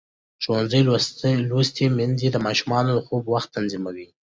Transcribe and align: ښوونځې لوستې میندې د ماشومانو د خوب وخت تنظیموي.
ښوونځې 0.43 0.79
لوستې 1.49 1.85
میندې 1.97 2.27
د 2.31 2.37
ماشومانو 2.45 2.89
د 2.95 2.99
خوب 3.05 3.23
وخت 3.33 3.49
تنظیموي. 3.57 4.07